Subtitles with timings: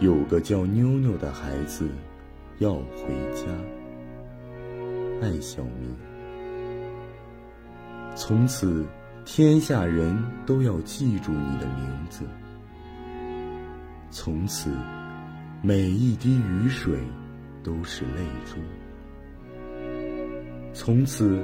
[0.00, 1.88] 有个叫妞妞的孩子
[2.58, 3.46] 要回家。
[5.22, 5.96] 爱小明。
[8.14, 8.84] 从此，
[9.24, 12.24] 天下人都要记住你的名字。
[14.10, 14.70] 从此，
[15.62, 16.98] 每一滴雨水
[17.62, 18.58] 都是泪珠。
[20.74, 21.42] 从此，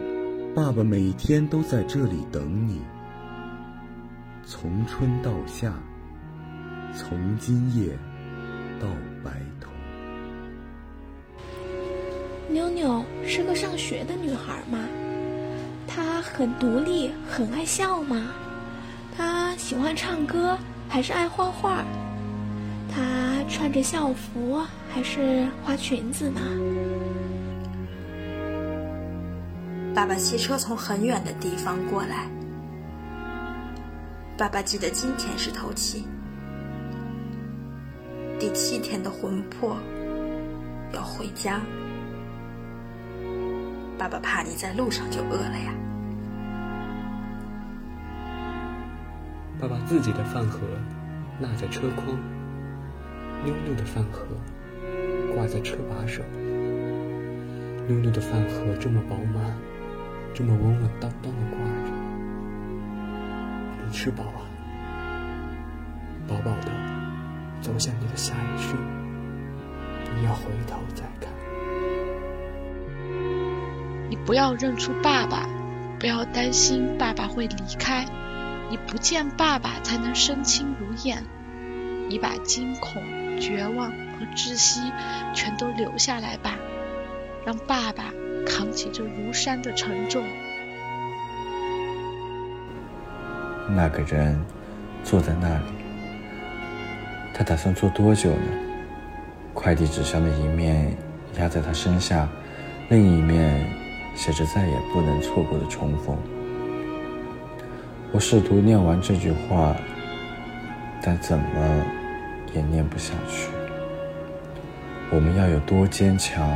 [0.55, 2.83] 爸爸每天都在这里等你。
[4.45, 5.73] 从春到夏，
[6.95, 7.99] 从今夜
[8.83, 8.89] 到
[9.23, 9.71] 白头。
[12.51, 14.81] 妞妞是个上学的女孩吗？
[15.87, 18.35] 她很独立，很爱笑吗？
[19.17, 20.59] 她喜欢唱歌
[20.89, 21.85] 还是爱画画？
[22.93, 24.61] 她穿着校服
[24.93, 26.41] 还是花裙子呢？
[29.95, 32.27] 爸爸骑车从很远的地方过来。
[34.37, 36.07] 爸爸记得今天是头七，
[38.43, 39.77] 第七天的魂魄
[40.93, 41.61] 要回家。
[43.97, 45.73] 爸爸怕你在路上就饿了呀。
[49.61, 50.59] 爸爸自己的饭盒
[51.41, 52.19] 落在车筐，
[53.45, 54.27] 妞妞的饭盒
[55.37, 56.21] 挂在车把手。
[57.87, 59.57] 妞妞的饭盒这么饱满，
[60.35, 61.93] 这么稳稳当当的挂着。
[63.87, 64.43] 你吃饱啊？
[66.27, 66.73] 饱饱的
[67.63, 68.75] 走向你的下一世，
[70.17, 71.33] 你要回头再看。
[74.11, 75.49] 你不要认出爸爸，
[75.99, 78.05] 不要担心爸爸会离开。
[78.69, 81.25] 你不见爸爸才能身轻如燕。
[82.09, 83.01] 你把惊恐、
[83.41, 84.81] 绝望和窒息
[85.33, 86.57] 全都留下来吧，
[87.47, 88.13] 让爸爸
[88.45, 90.25] 扛起这如山的沉重。
[93.69, 94.45] 那个人
[95.05, 95.65] 坐在那里，
[97.35, 98.47] 他打算坐多久呢？
[99.55, 100.97] 快递纸箱的一面
[101.39, 102.29] 压在他身下，
[102.89, 103.81] 另一面。
[104.15, 106.15] 写着再也不能错过的重逢。
[108.13, 109.75] 我试图念完这句话，
[111.01, 111.85] 但怎么
[112.53, 113.49] 也念不下去。
[115.11, 116.47] 我们要有多坚强，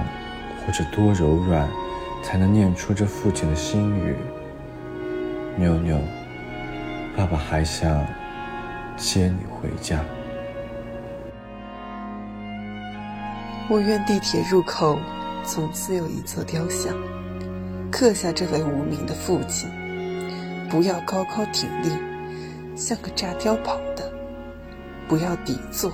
[0.66, 1.66] 或者多柔软，
[2.22, 4.14] 才能念出这父亲的心语？
[5.56, 5.98] 妞妞，
[7.16, 8.04] 爸爸还想
[8.98, 10.04] 接你回家。
[13.68, 14.96] 我愿地铁入口
[15.44, 16.94] 从此有一座雕像。
[17.90, 19.68] 刻下这位无名的父亲，
[20.68, 21.90] 不要高高挺立，
[22.76, 24.04] 像个炸碉堡的；
[25.08, 25.90] 不要底座，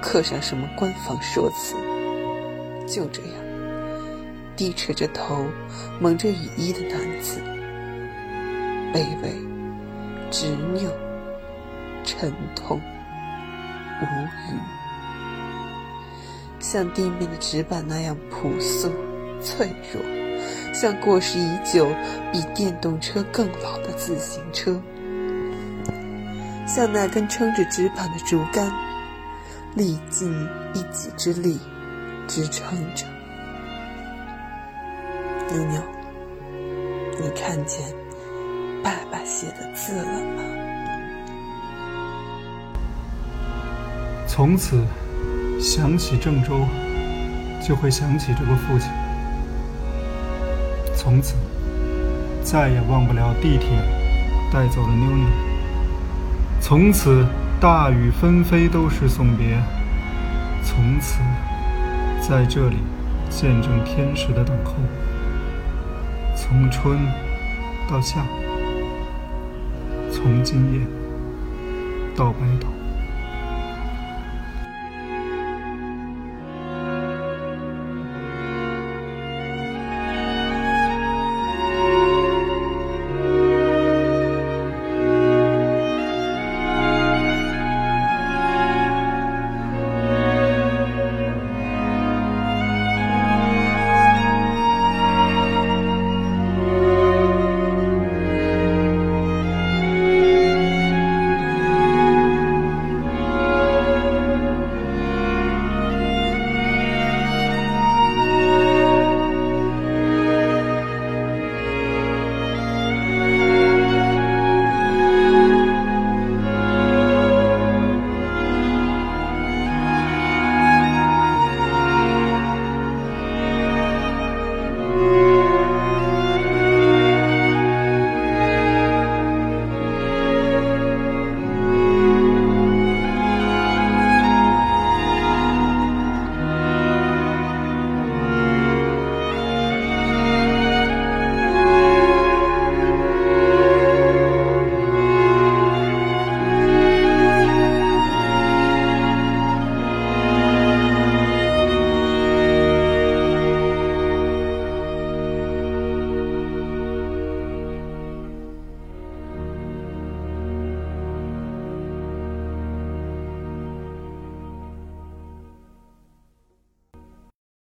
[0.00, 1.76] 刻上什么官方说辞。
[2.86, 3.32] 就这样，
[4.56, 5.44] 低垂着头，
[6.00, 7.38] 蒙着雨衣的男子，
[8.92, 9.30] 卑微、
[10.30, 10.90] 执拗、
[12.04, 12.80] 沉痛、
[14.00, 14.58] 无语，
[16.64, 18.90] 像地面的纸板那样朴素、
[19.42, 20.02] 脆弱。
[20.72, 21.86] 像过时已久、
[22.32, 24.80] 比电动车更老的自行车，
[26.66, 28.72] 像那根撑着纸板的竹竿，
[29.74, 30.32] 历尽
[30.72, 31.60] 一己之力
[32.26, 33.04] 支撑着。
[35.50, 35.80] 妞妞，
[37.20, 37.80] 你看见
[38.82, 40.42] 爸爸写的字了吗？
[44.26, 44.82] 从此，
[45.64, 46.66] 想起郑州，
[47.66, 48.90] 就会想起这个父亲。
[50.94, 51.36] 从此，
[52.42, 53.70] 再也忘不了地铁
[54.52, 55.26] 带走了妞妞。
[56.60, 57.24] 从此，
[57.58, 59.58] 大雨纷飞都是送别。
[60.62, 61.22] 从此，
[62.20, 62.76] 在这里
[63.30, 64.74] 见证天使的等候。
[66.36, 66.98] 从春
[67.88, 68.26] 到夏，
[70.12, 70.80] 从今夜
[72.14, 72.68] 到白头。